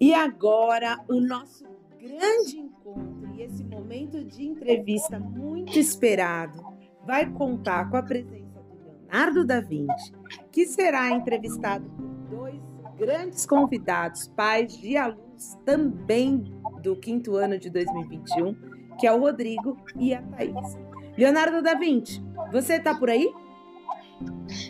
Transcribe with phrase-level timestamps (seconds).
[0.00, 1.62] E agora, o nosso
[2.00, 6.64] grande encontro e esse momento de entrevista muito esperado
[7.04, 10.12] vai contar com a presença do Leonardo da Vinci,
[10.50, 12.60] que será entrevistado por dois
[12.96, 16.44] grandes convidados, pais de alunos também
[16.82, 18.56] do quinto ano de 2021,
[18.98, 20.78] que é o Rodrigo e a Thaís.
[21.18, 23.30] Leonardo da Vinci, você está por aí?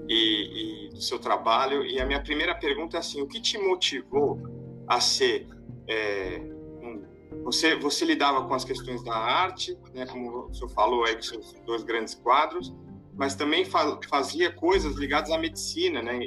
[0.09, 1.85] e, e, do seu trabalho.
[1.85, 4.41] E a minha primeira pergunta é assim: o que te motivou
[4.87, 5.47] a ser
[5.87, 6.41] é,
[6.81, 7.03] um,
[7.43, 11.21] você, você lidava com as questões da arte, né, como o senhor falou aí com
[11.21, 12.73] seus dois grandes quadros,
[13.13, 16.19] mas também fa fazia coisas ligadas à medicina, né?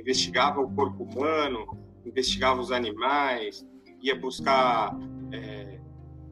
[0.00, 3.64] investigava o corpo humano, investigava os animais,
[4.02, 4.98] ia buscar
[5.30, 5.71] é,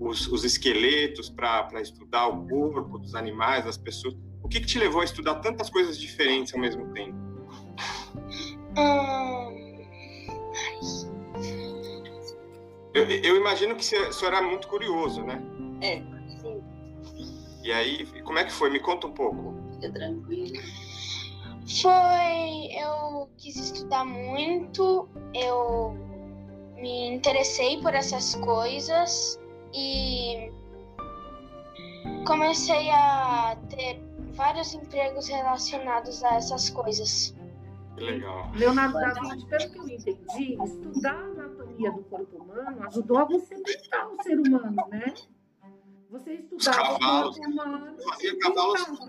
[0.01, 4.17] os, os, esqueletos para estudar o corpo dos animais, das pessoas.
[4.43, 7.17] O que, que, te levou a estudar tantas coisas diferentes ao mesmo tempo?
[12.95, 15.41] Eu, eu imagino que você era muito curioso, né?
[15.81, 16.03] É,
[16.41, 16.61] sim.
[17.63, 18.71] E aí, como é que foi?
[18.71, 19.55] Me conta um pouco.
[19.75, 20.59] Fica tranquilo.
[21.83, 22.73] Foi.
[22.73, 25.95] Eu quis estudar muito, eu
[26.75, 29.40] me interessei por essas coisas
[29.75, 30.53] e
[32.27, 34.01] comecei a ter
[34.33, 37.35] vários empregos relacionados a essas coisas.
[37.97, 38.51] Legal.
[38.55, 43.25] Leonardo da Vinci, pelo que eu entendi, estudar a anatomia do corpo humano ajudou a
[43.25, 45.15] você pintar o ser humano, né?
[46.11, 47.97] Você estudava o corpo humano.
[48.03, 49.01] Fazia cavalos.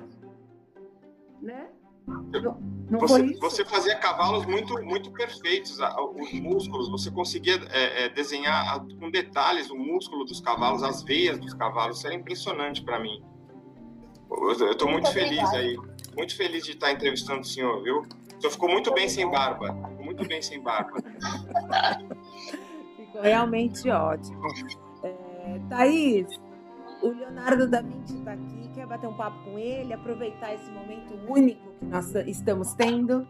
[1.42, 1.70] Né?
[2.08, 8.86] Não você, você, fazia cavalos muito, muito perfeitos, os músculos, você conseguia é, é, desenhar
[9.00, 13.24] com detalhes o músculo dos cavalos, as veias dos cavalos, isso era impressionante para mim.
[14.30, 15.78] Eu estou muito, muito feliz aí,
[16.16, 18.02] muito feliz de estar entrevistando o senhor, viu?
[18.02, 20.98] O senhor ficou muito bem sem barba, ficou muito bem sem barba.
[22.98, 24.42] ficou realmente ótimo.
[25.04, 26.28] É, Thaís,
[27.02, 31.14] o Leonardo da Vinci está aqui, quer bater um papo com ele, aproveitar esse momento
[31.28, 33.28] único que nós estamos tendo?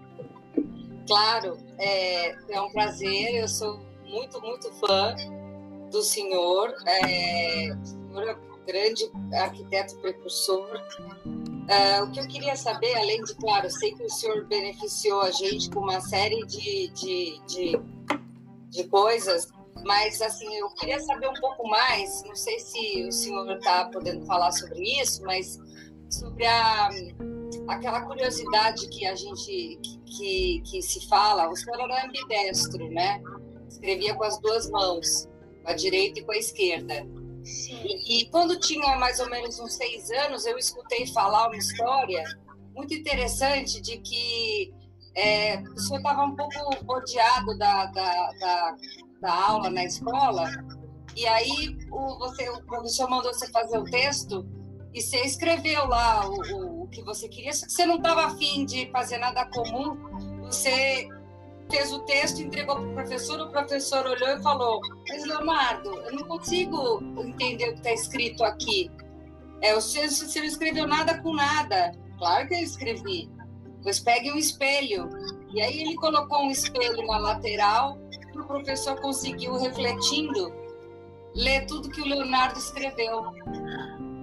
[1.07, 5.15] Claro, é, é um prazer, eu sou muito, muito fã
[5.89, 10.69] do senhor, é, o senhor é um grande arquiteto precursor.
[11.67, 15.31] É, o que eu queria saber, além de, claro, sei que o senhor beneficiou a
[15.31, 17.81] gente com uma série de, de, de,
[18.69, 19.47] de coisas,
[19.85, 24.25] mas, assim, eu queria saber um pouco mais, não sei se o senhor está podendo
[24.25, 25.59] falar sobre isso, mas
[26.09, 26.89] sobre a,
[27.67, 33.21] aquela curiosidade que a gente, que, que se fala, o senhor era ambidestro, né?
[33.67, 35.27] Escrevia com as duas mãos,
[35.63, 37.07] com a direita e com a esquerda.
[37.43, 42.23] E, e, quando tinha mais ou menos uns seis anos, eu escutei falar uma história
[42.75, 44.73] muito interessante de que
[45.15, 48.77] é, o senhor estava um pouco rodeado da, da, da
[49.21, 50.49] da aula na escola,
[51.15, 54.45] e aí o, você, o professor mandou você fazer o texto
[54.93, 58.25] e você escreveu lá o, o, o que você queria, só que você não estava
[58.25, 59.97] afim de fazer nada comum,
[60.41, 61.07] você
[61.69, 66.13] fez o texto, entregou para o professor, o professor olhou e falou, mas Leonardo, eu
[66.13, 68.91] não consigo entender o que está escrito aqui.
[69.61, 71.93] É, você, você não escreveu nada com nada.
[72.17, 73.29] Claro que eu escrevi.
[73.83, 75.07] Pois pegue um espelho.
[75.53, 77.97] E aí ele colocou um espelho na lateral
[78.39, 80.53] o professor conseguiu, refletindo,
[81.33, 83.33] ler tudo que o Leonardo escreveu.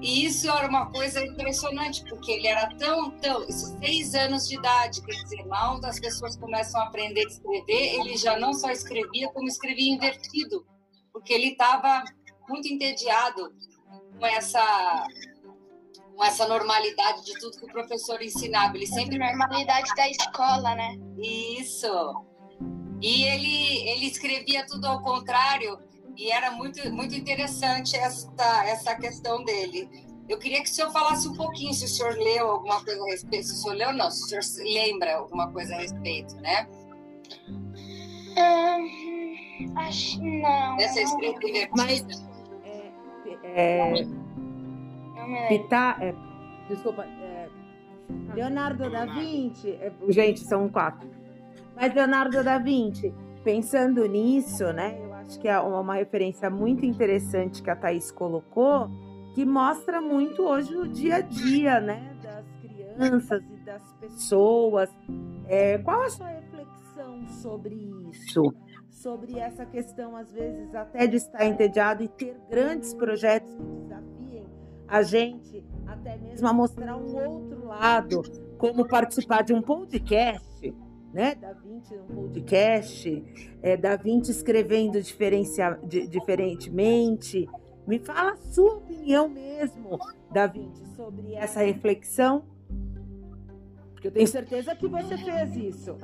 [0.00, 5.02] E isso era uma coisa impressionante, porque ele era tão, tão, seis anos de idade,
[5.02, 9.28] quer dizer, mal das pessoas começam a aprender a escrever, ele já não só escrevia,
[9.30, 10.64] como escrevia invertido,
[11.12, 12.04] porque ele estava
[12.48, 13.52] muito entediado
[14.18, 15.06] com essa
[16.14, 18.76] com essa normalidade de tudo que o professor ensinava.
[18.76, 20.96] Ele sempre normalidade da escola, né?
[21.16, 21.86] Isso.
[23.00, 25.78] E ele, ele escrevia tudo ao contrário,
[26.16, 29.88] e era muito, muito interessante essa, essa questão dele.
[30.28, 33.06] Eu queria que o senhor falasse um pouquinho, se o senhor leu alguma coisa a
[33.06, 36.34] respeito, se o senhor leu ou não, se o senhor lembra alguma coisa a respeito,
[36.36, 36.66] né?
[38.36, 40.78] Hum, acho não.
[40.78, 42.04] Essa escrita Mas,
[43.44, 46.14] é, é, Pita, é,
[46.68, 47.48] desculpa, é,
[48.34, 51.08] Leonardo da Vinci, é, gente, são quatro.
[51.80, 53.14] Mas Leonardo da Vinci,
[53.44, 54.98] pensando nisso, né?
[55.00, 58.90] Eu acho que é uma referência muito interessante que a Thaís colocou,
[59.32, 62.16] que mostra muito hoje o dia a dia, né?
[62.20, 64.90] Das crianças e das pessoas.
[65.46, 67.76] É, qual a sua reflexão sobre
[68.10, 68.42] isso?
[68.90, 74.46] Sobre essa questão, às vezes, até de estar entediado e ter grandes projetos que desafiem
[74.88, 78.22] a gente até mesmo a mostrar um outro lado,
[78.58, 80.74] como participar de um podcast,
[81.18, 81.34] né?
[81.34, 83.24] Da Vinci um podcast,
[83.60, 85.76] é, da Vinci escrevendo diferencia,
[86.08, 87.48] diferentemente.
[87.88, 89.98] Me fala a sua opinião mesmo,
[90.30, 92.44] Da Vinci, sobre essa reflexão,
[93.92, 95.98] porque eu tenho certeza que você fez isso.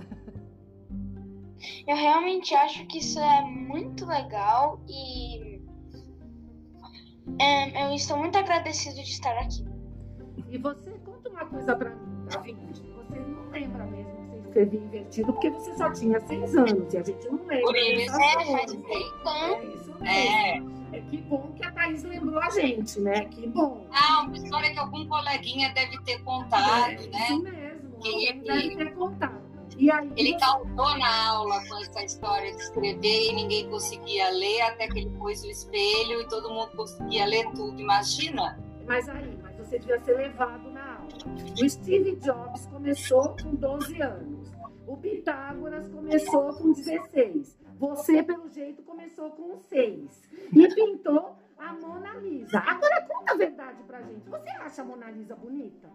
[1.86, 5.62] Eu realmente acho que isso é muito legal e
[7.38, 9.64] é, eu estou muito agradecido de estar aqui.
[10.50, 14.23] E você conta uma coisa para mim, tá, Você não lembra mesmo
[14.54, 17.60] escrevia invertido, porque você só tinha seis anos e a gente não lembra.
[17.60, 20.06] Por isso, é, faz um É isso mesmo.
[20.06, 20.96] É.
[20.96, 21.00] é.
[21.10, 23.24] que bom que a Thaís lembrou a gente, né?
[23.26, 23.86] Que bom.
[23.92, 27.24] Ah, uma história que algum coleguinha deve ter contado, é, né?
[27.24, 29.44] Isso mesmo, que deve ter contado.
[29.76, 34.60] E aí, ele causou na aula com essa história de escrever e ninguém conseguia ler,
[34.62, 37.80] até que ele pôs o espelho e todo mundo conseguia ler tudo.
[37.80, 38.56] Imagina?
[38.86, 41.08] Mas aí, você devia ser levado na aula.
[41.60, 44.50] O Steve Jobs começou com 12 anos.
[44.88, 47.56] O Pitágoras começou com 16.
[47.78, 50.22] Você, pelo jeito, começou com 6.
[50.52, 52.58] E pintou a Mona Lisa.
[52.58, 54.28] Agora conta a verdade pra gente.
[54.28, 55.88] Você acha a Mona Lisa bonita?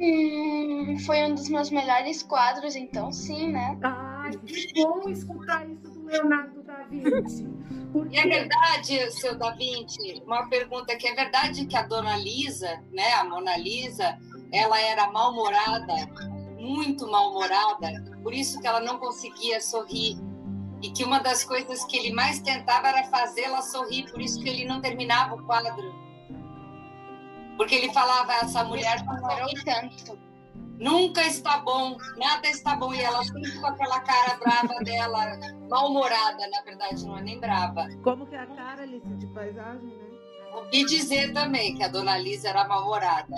[0.00, 3.78] Hum, foi um dos meus melhores quadros, então sim, né?
[3.82, 6.59] Ai, que bom escutar isso do Leonardo
[6.90, 7.48] Vinci.
[7.92, 8.16] Porque...
[8.16, 12.82] E é verdade, seu Da Vinci, uma pergunta que é verdade que a Dona Lisa,
[12.92, 14.18] né, a Mona Lisa,
[14.52, 15.94] ela era mal-humorada,
[16.58, 20.18] muito mal-humorada, por isso que ela não conseguia sorrir.
[20.82, 24.48] E que uma das coisas que ele mais tentava era fazê-la sorrir, por isso que
[24.48, 25.94] ele não terminava o quadro.
[27.56, 30.29] Porque ele falava, essa mulher não tanto
[30.80, 32.94] Nunca está bom, nada está bom.
[32.94, 35.38] E ela sempre com aquela cara brava dela,
[35.68, 37.86] mal-humorada, na verdade, não é nem brava.
[38.02, 40.10] Como que é a cara, Alice, de paisagem, né?
[40.54, 43.36] Ouvi dizer também que a dona Lisa era mal-humorada.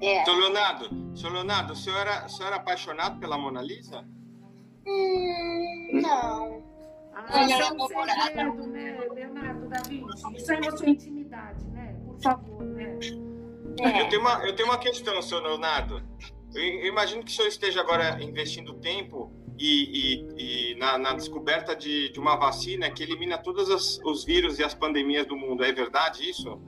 [0.00, 0.24] É.
[0.24, 4.06] Seu Leonardo, seu Leonardo, o senhor, era, o senhor era apaixonado pela Mona Lisa?
[4.86, 6.62] Hum, não.
[7.12, 10.36] Ah, isso é um segredo, né, Leonardo da Vinci?
[10.36, 12.00] Isso é na sua intimidade, né?
[12.06, 12.69] Por favor?
[13.80, 14.02] É.
[14.02, 16.02] Eu, tenho uma, eu tenho uma questão, seu Leonardo.
[16.54, 21.12] Eu, eu imagino que o senhor esteja agora investindo tempo e, e, e na, na,
[21.12, 25.62] descoberta de, de, uma vacina que elimina todos os vírus e as pandemias do mundo.
[25.62, 26.58] É verdade isso?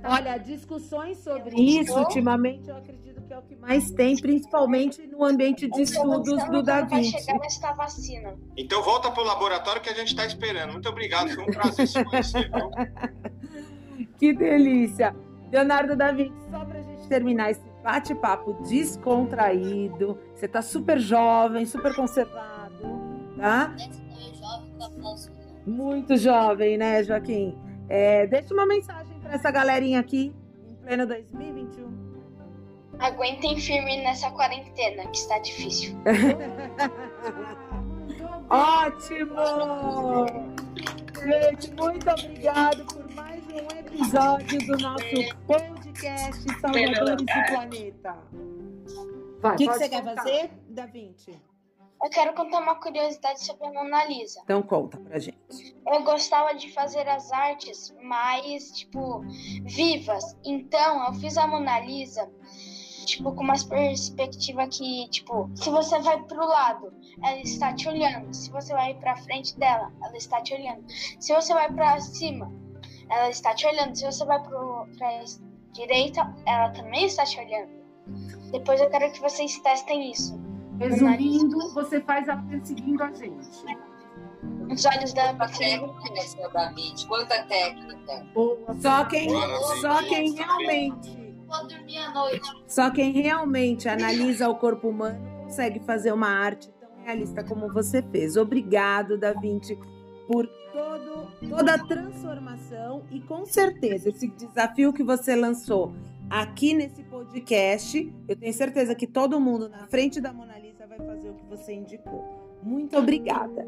[0.00, 0.14] Tá...
[0.14, 5.22] Olha, discussões sobre isso, ultimamente, eu acredito que é o que mais tem, principalmente no
[5.24, 7.12] ambiente de estudos do Da Vinci.
[7.12, 8.36] Vai chegar essa vacina.
[8.56, 10.72] Então volta para o laboratório que a gente está esperando.
[10.72, 12.50] Muito obrigado, foi um prazer se conhecer.
[14.18, 15.14] Que delícia!
[15.50, 20.18] Leonardo da Vinci, só para a gente terminar esse bate-papo descontraído.
[20.34, 22.82] Você está super jovem, super conservado,
[23.36, 23.74] tá?
[25.66, 27.56] Muito jovem, né, Joaquim?
[27.88, 30.34] É, deixa uma mensagem para essa galerinha aqui,
[30.68, 31.86] em pleno 2021.
[32.98, 35.96] Aguentem firme nessa quarentena, que está difícil.
[38.50, 39.34] Ótimo!
[41.26, 48.16] Gente, muito obrigado por mais um episódio do nosso podcast Salvadores do Planeta.
[49.42, 49.88] O que, que, você contar.
[49.88, 51.36] quer fazer, Da Vinci?
[52.00, 54.40] Eu quero contar uma curiosidade sobre a Mona Lisa.
[54.44, 55.76] Então conta pra gente.
[55.84, 59.24] Eu gostava de fazer as artes mais, tipo,
[59.64, 60.36] vivas.
[60.44, 62.30] Então, eu fiz a Mona Lisa
[63.06, 68.34] tipo, com uma perspectiva que, tipo, se você vai pro lado, ela está te olhando.
[68.34, 70.84] Se você vai pra frente dela, ela está te olhando.
[71.18, 72.52] Se você vai pra cima,
[73.08, 73.96] ela está te olhando.
[73.96, 75.24] Se você vai pro, pra
[75.72, 77.70] direita, ela também está te olhando.
[78.50, 80.38] Depois eu quero que vocês testem isso.
[80.78, 83.64] Resumindo, você faz a seguindo a gente.
[84.70, 87.06] Os olhos da David.
[87.06, 88.26] Quanta técnica.
[88.80, 89.30] Só quem,
[89.80, 92.48] só quem realmente vou dormir à noite.
[92.66, 98.02] Só quem realmente analisa o corpo humano consegue fazer uma arte tão realista como você
[98.02, 98.36] fez.
[98.36, 99.78] Obrigado, Da Vinci,
[100.26, 105.94] por todo, toda a transformação e com certeza esse desafio que você lançou
[106.28, 110.98] aqui nesse podcast, eu tenho certeza que todo mundo na frente da Mona Lisa vai
[110.98, 112.58] fazer o que você indicou.
[112.62, 113.66] Muito obrigada.